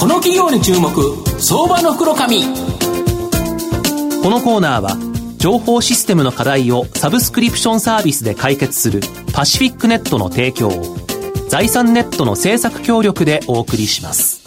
[0.00, 0.90] この企業に注目
[1.38, 4.96] 相場の袋紙このコーナーは
[5.36, 9.00] 情報システムの課題をサブスクリプションサービスで解決する
[9.34, 10.96] パシフィックネットの提供を
[11.50, 14.39] 財産ネットの政策協力でお送りします。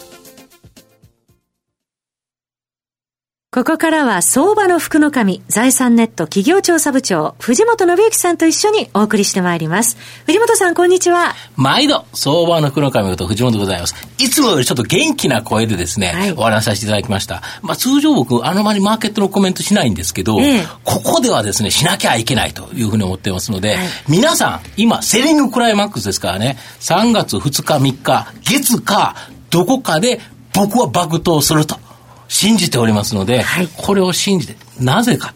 [3.54, 9.96] ここからは相場の福の神、財産ネット企業調査部長、藤本信之さんと一緒にお送りしてまいります。
[10.26, 11.36] 藤本さん、こんにちは。
[11.54, 13.94] 毎度、相場の福の神こと藤本でございます。
[14.18, 17.42] いつもよりちょっと元気な声でですね、はい、お話しさせていただきました。
[17.62, 29.14] まあ、通常僕、あのまりマーケットのコメントしないんですけど、ええ、ここではですね、しなきゃいけないというふうに思ってますので、はい、皆さん、今、セリングクライマックスですからね、3月2日、3日、月か、
[29.50, 30.20] どこかで
[30.52, 31.78] 僕は爆投すると。
[32.28, 35.34] 信じておりますので、はい、これを信じて、なぜか。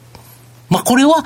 [0.68, 1.24] まあ、これは、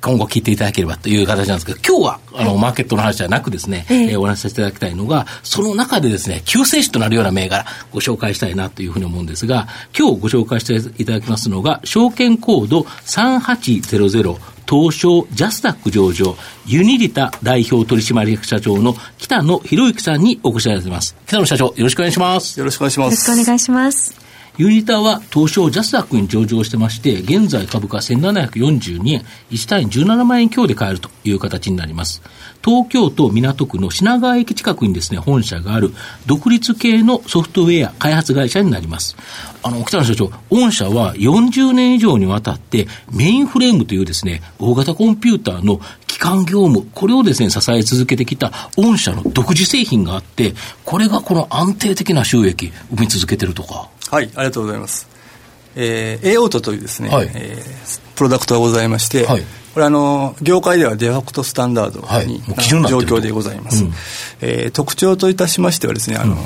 [0.00, 21.16] 今後聞いていただければという形なんですけど、今日は、あの、マーケットの話じゃなくですね、ええー、お話しさせていただきたいのが、その中でですね、救世主となるような銘柄、ご紹介したいなというふうに思うんですが、今日ご紹介していただきますのが、証券コード3800、東証ジャスダック上場、ユニリタ代表取締役社長の北野博之さんにお越しいただいています。
[21.26, 22.58] 北野社長、よろしくお願いします。
[22.58, 23.30] よろしくお願いします。
[23.30, 24.19] よろしくお願いします。
[24.60, 32.20] ユニタは東証ジャスダックに上場してまして、現在株価1742円、1単位17万円強で買えるという形になります。
[32.62, 35.94] 東京都港区の品川駅近くにですね、本社がある
[36.26, 39.16] 独立系のソフトウェア開発会社になります。
[39.62, 50.52] あの、北野社長、御社は40年以上にわたってメインフレームというですね、大型コンピューターの基幹業務、これをですね、支え続けてきた御社の独自製品があって、
[50.84, 53.88] これがこの安定的な収益生み続けてるとか。
[54.10, 55.08] はい、ありがとうございます。
[55.76, 63.92] えー、A オートというですね、はい、えー、プロダクトがございまして、はい、これあの業界ではデファクトスタンダードに、はい、状況でございます、うん、
[64.40, 66.38] えー、特徴といたしましてはですねあの、うん、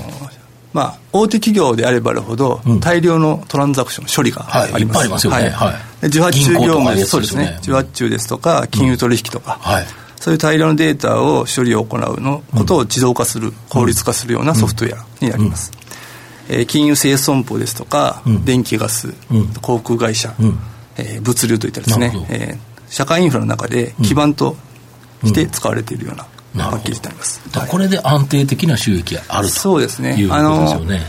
[0.74, 5.72] まあ、大手企業であればあるほど、大量のトランザクション処理があります、はい、いっぱいありますよね、は
[6.02, 7.58] い、受発注業務ですそうですね。
[7.62, 9.86] 受発注ですとか金融取引とか、はい。
[10.20, 15.70] そういう大量のデータを処理を行うのことを自動化する、効率化するようなソフトウェアになります。
[16.48, 20.58] えー、金融生損保ですとか、うん、電気ガス、うん、航空会社、うん、
[20.96, 24.56] えー、物流といったですね、えー、社会インフラの中で基盤と
[25.24, 26.24] して使われているような
[26.70, 30.16] パッケージになります、はい、これで安定的な収益があるとそうですね。
[30.16, 31.00] いうことですよね。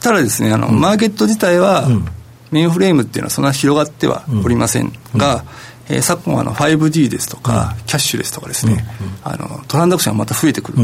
[0.00, 1.86] ただですねあの、マーケット自体は、
[2.50, 5.44] メインフレームっていうのはそんな広がってはおりませんが、
[5.88, 8.84] えー、昨今あの 5G ですとか、キャッシュレスとかですね、
[9.22, 10.78] あのトランザクションがまた増えてくる、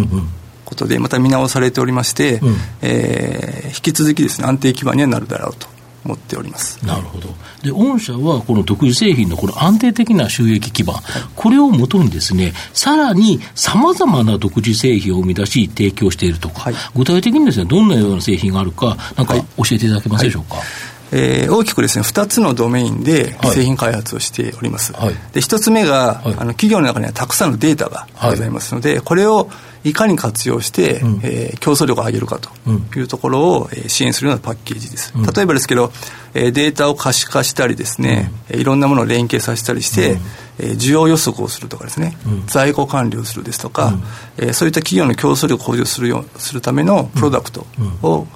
[0.66, 5.69] ことでまた見直されておりまして、うん、えー、引き続きですね安定基盤にはなるだろうと
[6.04, 6.84] 思っております。
[6.87, 7.28] なるほど。
[7.62, 20.65] で御社はこの独自製品のこの安定的な収益基盤、はい、これをもとにですねさらにさまざまな独自製品を生み出し提供しているとか、はい、具体的にですねどんなような製品があるかなんか教えていただけますでしょうか、はい。
[21.12, 29.48] えー、大きくですね2つのドメインで製品開発をしております、はい、で1つ目が、はい、あの企業の中にはたくさんのデータがございますので、はい、これを
[29.88, 32.50] いかに活用して、うん、えー、競争力を上げるかと
[32.98, 35.92] いうところを、えー、支援するようなパッケージです、うん、例えばですけど、
[36.34, 40.19] えー、データを可視化したりですね、うん、いろんなものを連携させたりして、うん、
[40.58, 42.16] えー、需要予測をするとかですね、
[42.47, 44.02] 在庫管理をするですとか、うん、
[44.38, 47.66] えー、そういった企業の競争力を向上するよするためのプロダクト
[48.03, 48.26] を、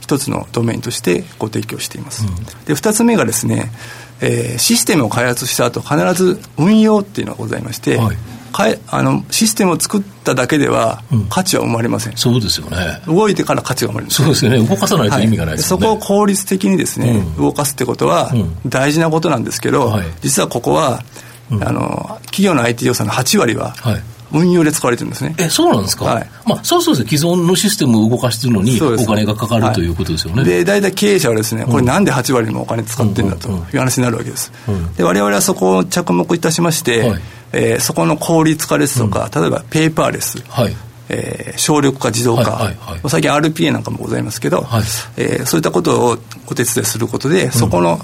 [0.00, 3.72] 一つのドメインとしてご提供しています、うん、で2つ目がですね、
[4.20, 8.16] えー、システムを開発した後必ず運用っていうのがございまして、はい、
[8.56, 13.02] かえあのシステムを作っただけでは価値は生まれません、うん、そうですよね。
[13.06, 14.12] 動いてから価値が生まれる。
[14.12, 14.66] そうですよね。
[14.66, 18.32] 動かさないと意味がないですよね、はい、そこを効率的にですね、うん、動かすってことは
[18.64, 21.02] 大事なことなんですけど、はい、実はここは、
[21.50, 25.34] あの企業の IT 予算の8割は、はい運用で使われてるんですね。
[25.38, 30.44] え、そうなんですか、はい、まあ、そうそうです既存のシステムを動かしてるのに、お金がかかるということですよね。
[30.44, 34.52] で、大体経営者はですね、これなんで8割もお金使ってんだという話になるわけです。
[34.96, 37.20] で、我々はそこを着目いたしまして、はい、
[37.52, 40.76] えー、そこの効率化ですとか、例えばペーパーレス、はい、
[41.08, 42.64] えー、省力化、自動化、はい。
[42.66, 42.76] はい。
[42.92, 44.82] はい、最近 RPA なんかもございますけど、はい、
[45.16, 46.18] えー、そういったことを
[46.48, 48.00] お手伝いすることで、そこの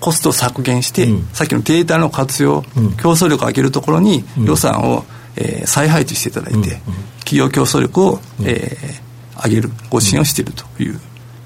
[0.00, 5.04] コストを削減して、うん、さっきのデータの活用、うん、競争力を上げるところに予算を、
[5.36, 6.70] えー、再配置していただいて、うんうん、
[7.20, 11.00] 企業競争力を、えー、上げるご支援をしているという、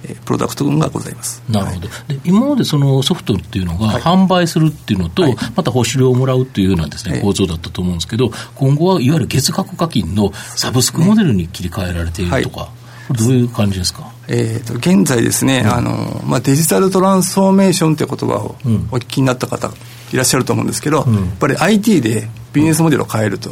[0.05, 1.43] えー、プロダクトがございます。
[1.49, 12.69] なるほど、で今までそのソフトっていうのが販売するっていうのと、はい、また報酬料をもらうっていうようなです、ね、構造だったと思うんですけど、今後はいわゆる月額課金のサブスクモデルに切り替えられているとか、は
[13.15, 14.13] い、どういう感じですか？
[14.29, 18.57] えーと、現在ですね、うん、あのまあ、デジタルトランスフォーメーションという言葉を
[18.93, 19.73] お聞きになった方
[20.13, 23.51] いらっしゃると思うんですけど、うん、やっぱり IT でビジネスモデルを変えると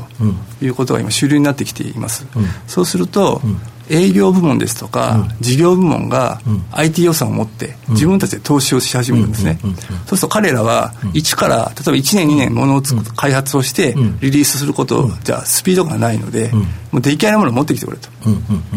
[0.60, 3.40] いうことが今主流になってきています、うん、そうすると、
[3.88, 6.40] 営業部門ですとか、事業部門が
[6.72, 9.58] IT 予算を持って自分たちで投資をし始めるんですね、
[10.06, 12.82] そうすると彼らは一から例えば1年2年ものを
[13.14, 16.50] 開発をしてリリースすることじゃスピードがないので、
[16.90, 18.08] もう出来合いのものを持ってきてくれと。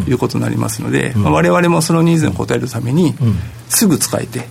[0.07, 3.15] いうことになりますので、まあ、我々もそのニーズに応えるために
[3.67, 4.47] すぐ使えて、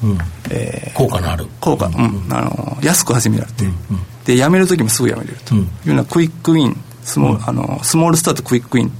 [0.50, 1.46] え効果のある。
[1.60, 2.26] 効果、うん。
[2.30, 3.64] あの安く始められて、
[4.28, 5.54] で辞める時もすぐ辞めれると。
[5.54, 8.92] いうようなクイックウィンスモ,、あのスモールスタートクイックウィン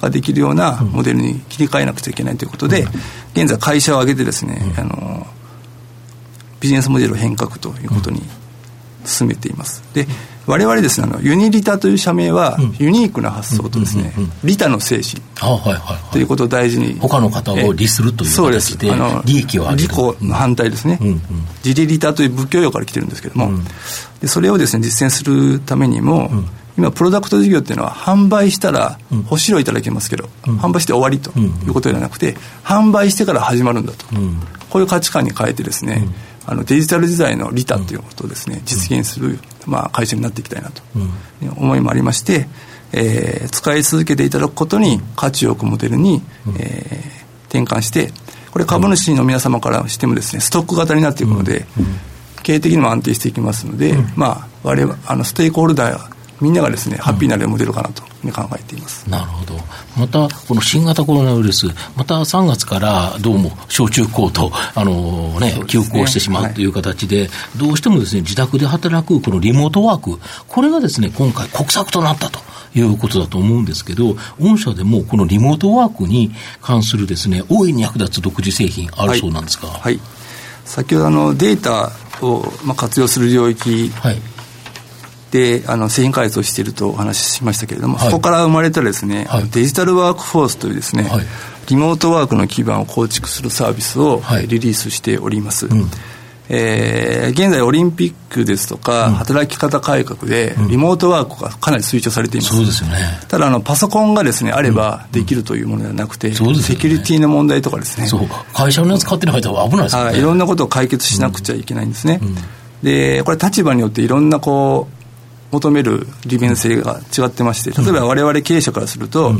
[0.00, 2.86] ができるようなモデルに切り替えなくちゃいけないということで、
[3.34, 5.26] 現在会社を挙げてですね、あの
[6.60, 8.22] ビジネスモデル変革ということに
[9.04, 9.82] 進めています。
[9.94, 10.06] で
[10.46, 15.22] 我々ですねあのユニリタという社名は、ユニークな発想とですね、利他の精神
[16.10, 18.90] ということを大事に他の方を利するという形で
[19.24, 19.82] 利益を上げる。
[19.82, 19.92] 利己
[20.22, 20.98] の反対ですね、
[21.64, 23.52] 自利利他という仏教用語から来てるんですけども、
[24.20, 26.30] でそれをですね実践するためにも、
[26.80, 36.08] 今プロダクト事業っていうのは販売したら保証料いただけますけど、うん、販売して終わりということではなくて販売してから始まるんだと、うん、こういう価値観に変えてですね、
[36.50, 38.60] あのデジタル時代の利他ということをですね。
[38.64, 40.82] 実現する、まあ、会社になっていきたいなと。
[41.42, 42.48] いう思いもありまして、
[42.92, 46.20] えー、使い続けていただくことに価値を置くモデルに、
[46.58, 48.10] えー、転換して
[48.50, 51.66] これ株主の皆様からしてもですねストック型になっていくので、
[52.42, 59.54] 経営的にも安定していきますので、まあ、我々あのステークホルダーみんながですね、ハッピーなモデルかなと考えています、なるほど、
[59.96, 72.38] またこの新型コロナウイルス、また3月からどうも小中高と、あのね、休校してしまうという形で、はい、どうしてもですね自宅で働くこのリモートワーク、これがですね今回、国策となったと。
[72.72, 76.30] いうことだと思うんですけど、御社でもこのリモートワークに
[76.62, 79.66] 関するですね、大いに役立つ独自製品あるそうなんですか？
[79.66, 80.00] はい、はい、
[80.64, 81.90] 先ほどあのデータ
[82.24, 83.90] をまあ活用する領域
[85.30, 91.24] であの製品開発をしているとお話ししましたけれども、はい、そこから生まれたですね、はい、デジタルワークフォースというですね、はい、
[91.68, 95.66] リモートワークの基盤を構築するサービスをリリースしております。
[95.66, 95.88] うん。
[96.52, 102.96] えー、現在オリンピックですとか、うん、働き方改革でリモートワークがかなり推奨されています、そうですよね、
[103.28, 108.08] ただあのパソコンがですねあればできるというものではなくて、うんね、セキュリティの問題とかですね。
[108.08, 108.28] そう。
[108.52, 110.18] 会社のやつ買ってないと危ないですよね。
[110.18, 110.20] い。
[110.20, 112.20] ろんなことを解決しなくちゃいけないんですね、
[112.82, 114.99] でこれ立場によっていろんなこう
[115.50, 119.34] 求める利便性が違ってまして例えば我々経営者からすると、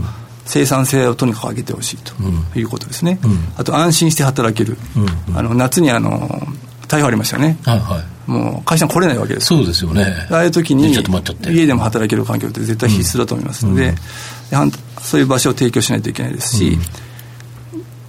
[0.44, 3.20] 生産性をとにかく上げてほしいということですね、
[3.56, 4.76] あと安心して働ける、
[5.34, 6.28] あの夏にあの
[6.88, 9.46] 逮捕ありましたよね、はいはい、もう会社に来れないわけです。
[9.46, 10.04] そうですよね。
[10.30, 13.94] ああいう時に家でも働ける環境って絶対必須だと思いますので、
[15.00, 16.78] そういう場所を提供しないといけないですし、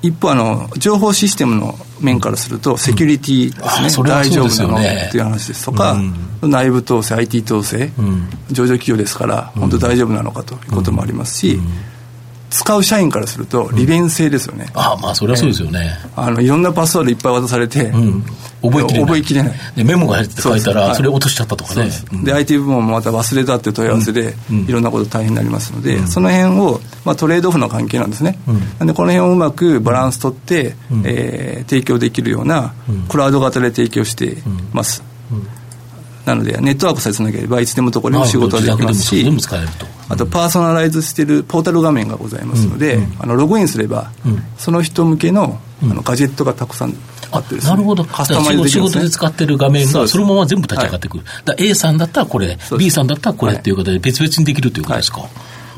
[0.02, 5.66] 一方あの情報システムの面からするとセキュリティですね、うん、大丈夫なのっていう話です。
[5.66, 5.94] とか、
[6.42, 11.60] うん、内部統制 IT 統制、うん、上場企業ですから本当大丈夫なのかということもありますし、
[12.52, 17.92] 使う社員からすると利便性ですよね、あまあそれはそうですよね、あのいろんなパスワードいっぱい渡されて、
[18.62, 19.06] 覚えきれない。
[19.06, 19.54] 覚えきれない。
[19.76, 21.90] でメモが入って書いたらそれ落としちゃったとかね。
[22.24, 24.36] で,、IT 部門もまた忘れたっていう問い合わせで、
[24.68, 28.38] いろんなこと大変になりますので、その辺を、まあ、トレードオフの関係なんですね、
[28.80, 30.76] なんでこの辺をうまくバランス取って、
[31.06, 32.74] えー、提供できるような
[33.10, 34.38] クラウド型で提供して
[34.74, 35.04] ます、
[36.26, 39.26] なのでネットワークさえつなげればいつでもどこでも仕事ができますし
[40.10, 40.26] あと。
[40.26, 44.12] パーソナライズしているポータル画面がございますので、あのログインすれば、
[44.58, 46.94] その人向けのあのガジェットがたくさん
[47.32, 48.04] あってね、なるほど。
[48.04, 55.30] カスタマイズできる、ね、仕事で使ってる画面がそのまま全部立ち上がってくる、はい、A さんだったらこれ B さんだったらこれっていうことで別々にできるということですか、はい、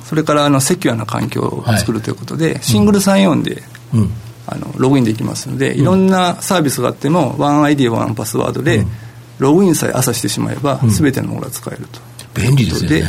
[0.04, 3.64] それからあのセキュアな環境を作るということで、はい、シングルサインオンで、
[3.94, 4.10] うん、
[4.48, 8.86] あのログインできますので、いろんなサービスがあっても、ワン ID、ワンパスワードで、
[9.40, 12.00] ログインさえ朝してしまえば、すべてのものが使えると。
[12.34, 13.04] 便利ですね、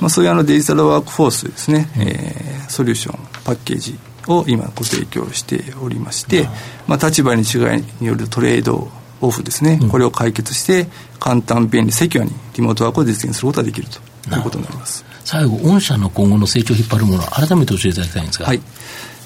[0.00, 6.46] まあ、そういうあのデジタルワークフォースですね、うん、えー、ソリューションパッケージを今ご提供しておりまして、
[6.86, 8.88] まあ、立場に違いによるトレード
[9.20, 10.86] オフですね、うん、これを解決して
[11.18, 15.04] 簡単便利セキュアにリモートワークを実現することができるということになります。
[15.24, 18.60] 最後御社の今後の成長を引っ張るもの改めて教えていただきたいんですがはい。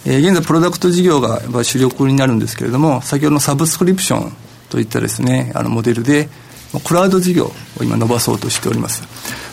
[0.05, 4.33] えー、現在プロダクト事業が主力になるんですけれども先ほどのサブスクリプション
[4.73, 6.31] といったですねあのモデルで
[6.85, 7.53] クラウド事業を
[7.83, 9.03] 今伸ばそうとしております。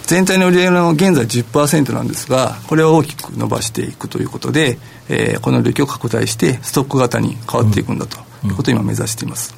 [0.08, 9.54] 全体の売上の現在10%なんですがこれを大きく伸ばしていくということで、えー、この領域を拡大してストック型に変わっていくんだということを今目指しています、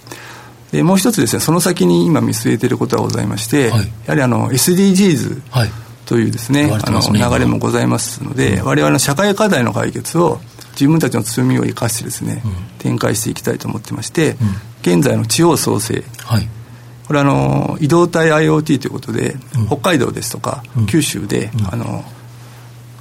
[0.71, 5.41] でもう一つですねその先に今見据えていることがございまして、はい、やはりあの SDGs
[6.05, 10.41] というですね、はい、あの流れもございますので、うん、我々の社会課題の解決を
[10.71, 14.37] 自分たちの強みを生かしてですね、うん、展開していきたいと思ってまして、うん、
[14.81, 16.47] 現在の地方創生、はい。
[17.07, 22.03] これあの移動体 IoT ということで、うん、北海道ですとか、うん、九州で、うん、あの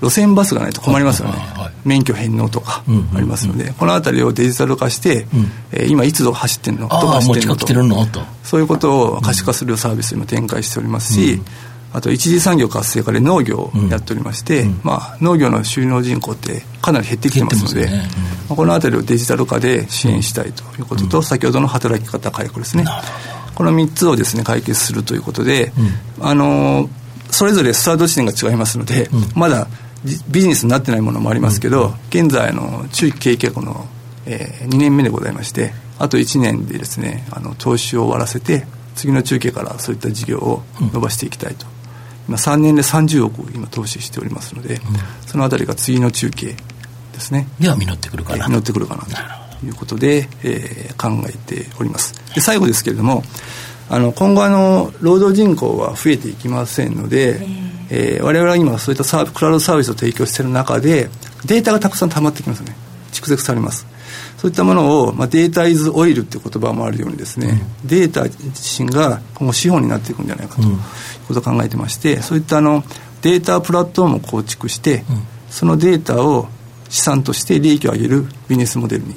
[0.03, 2.83] 路線バスがないと困りますよね、はいはい、免許返納とか
[3.15, 5.29] ありますので、うんうんうん、この辺りをデジタル化して、うん、
[5.73, 7.41] えー、今いつど走ってるのどこ走って
[7.75, 11.45] るのとそういうことを可視化するサービスを今展開しておりますし、うん
[11.93, 18.09] あと一次産業活性化で農業をやっておりまして、うん、まあ、農業の収納人口ってかなり減ってきてますので、ね。
[18.51, 22.85] うん、この辺りをデジタル化で支援したいということと、うん、先ほどの働き方改革ですね。
[23.55, 25.73] この3つをですね解決するということで、
[26.21, 26.89] あの
[27.31, 29.67] それぞれスタート地点が違いますので、まだ
[30.29, 33.87] ビジネスになってないものもありますけど、現在の中期経営計画の、
[34.27, 41.67] えー、2年目でございましてあと1年でですねあの投資を終わらせて次の中継からそういった事業を伸ばしていきたいと
[42.29, 44.81] 今3年で30億今投資しておりますので、うん、
[45.27, 46.55] そのあたりが次の中継
[47.13, 47.49] ですね。
[47.59, 48.49] では実ってくるかな。
[48.49, 49.05] 実ってくるかな。
[49.61, 52.15] ということで、えー、考えております。
[52.35, 53.23] で最後ですけれども
[53.89, 57.41] あの今後あの労働人口は増えていきませんので、
[57.91, 61.11] えー、我々は今そういったサークラウドサービスを提供している中で
[61.45, 62.75] データがたくさん溜まってきますね。
[63.13, 63.87] 蓄積されます
[64.41, 70.79] そういったものを、まあ、データイズオイルっていう言葉もあるようにですね、うん、データ自身が今後資本になっていくんじゃないかという
[71.29, 72.83] ことを考えてまして、そういったあの
[73.21, 76.49] データプラットフォームを構築して、うん、そのデータを
[76.89, 79.15] 資産として利益を上げるビジネスモデルに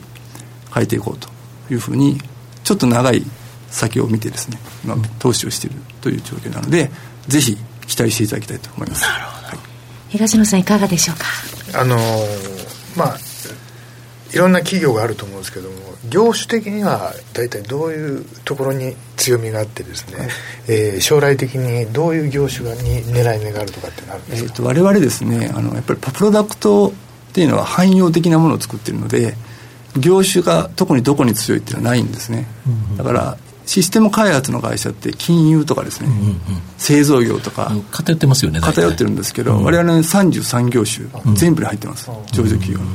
[0.73, 1.29] 変えていこうと
[1.71, 2.19] いうふうに
[2.65, 3.23] ちょっと長い
[3.69, 6.91] 先を見てですね今投資をしているという状況なので
[7.29, 9.05] ぜひ期待していただきたいと思います。
[9.05, 9.57] はい、
[10.09, 11.17] 東野さんいかがでしょう
[11.71, 11.79] か？
[11.79, 13.17] あのー、まあ
[14.33, 15.75] いろんな企業があると思うんですけども
[16.09, 20.29] 業種的には大体どういうところに強みがあってですね、はい、
[20.67, 26.91] えー、将来的にどういう業種がに狙い目があるとかってなるんですか、えーと、我々ですねあのやっぱりプロダクトっ
[27.33, 29.35] ていうのは汎用的なものを作ってるので
[29.99, 36.39] 業種が特にどこに強いっていうのはないんですね、うんうん、だからシステム開発の会社って金融とかですね、うんうん、
[36.77, 42.85] 製造業とか偏ってますよね偏ってるんですけど、うん、我々の33業種、全部で入ってます、上場企業の。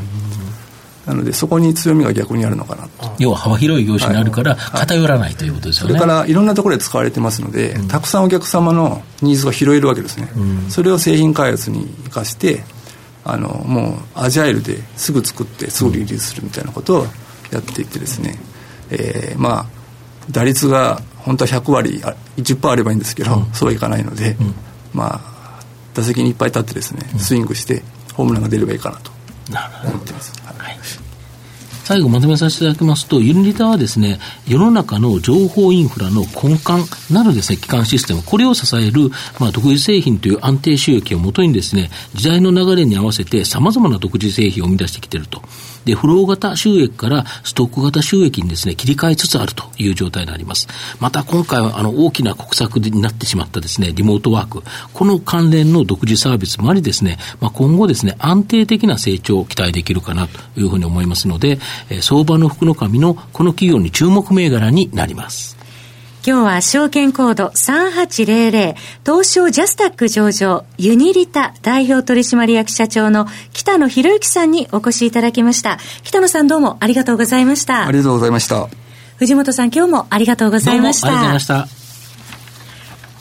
[1.09, 2.87] なのでそこに強みが逆にあるのかな
[3.19, 12.62] 要は幅広い業種にあるから偏らないということですよね、それからいろんなところで使われてますので、うん、たくさんお客様のニーズが拾えるわけですね、うん、それを製品開発に生かして
[13.25, 17.07] あのもうアジャイルですぐ作ってすぐリリースするみたいなことを
[17.50, 18.38] やっていってですね、
[18.91, 19.67] えー、まあ
[20.31, 22.03] 打率が本当は100割
[22.37, 24.37] 10%あればいいんですけど、うん、そうはいかないので、
[24.93, 25.38] まあ
[25.95, 27.83] 打席にいっぱい立ってですねスイングして
[28.15, 29.18] ホームランが出ればいいかなと
[29.85, 30.33] 思ってます。
[30.45, 31.08] はい
[31.88, 39.09] 最後まとめさせていただきますと、ユニリタはですね、世の中の情報インフラの根幹なるですね、基幹システム、これを支える、
[39.40, 45.40] まあ、独自製品という安定収益をもとにですね、時代の流れに合わせて様々な独自製品を生み出してきていると。
[45.87, 50.68] で、フロー型収益からストック型収益にですね、切り替えつつあるという状態になります。
[51.00, 61.59] また今回はあの大きな国策になってしまったですね、リモートワーク、この関連の独自サービスもありですね、まあ、今後ですね、安定的な成長を期待できるかなというふうに思いますので、
[61.91, 65.59] えー、相場の福の神のこの企業に注目銘柄になります。
[66.27, 68.75] 今日は証券コード3800
[69.07, 75.79] 東証ジャスタック上場ユニリタ代表取締役社長の北野博之さんにお越しいただきました。
[76.03, 77.87] 北野さんどうもありがとうございました。
[77.87, 78.69] ありがとうございました。
[79.17, 81.09] 藤本さん今日もありがとうございました。
[81.09, 81.78] ありがとうございました。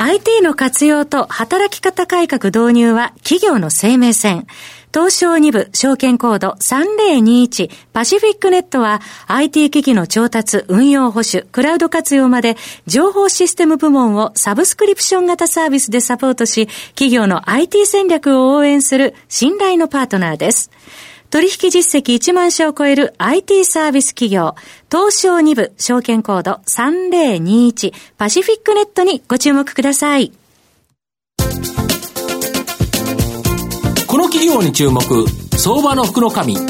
[0.10, 4.48] IT の活用と働き方改革導入は企業の生命線。
[4.94, 20.72] 東証2部証券コード3021パシフィックネットは IT 機器の調達、運用保守、クラウド活用まで情報システム部門をサブスクリプション型サービスでサポートし、企業の IT 戦略を応援する信頼のパートナーです。
[21.29, 24.55] 取引実績1万社を超える IT サービス企業、
[24.89, 30.31] 東証2部証券コード3021パシフィックネットにご注目ください。
[34.07, 35.01] この企業に注目、
[35.57, 36.55] 相場の福の神。
[36.55, 36.62] こ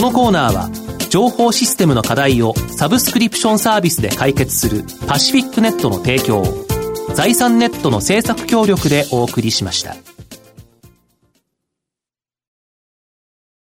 [0.00, 0.70] のコーナーは、
[1.10, 6.66] 情報システムの課題をサブスクリプションサービスで解決するパシフィックネットの提供を
[7.14, 9.96] 財産ネットの制作協力でお送りしました。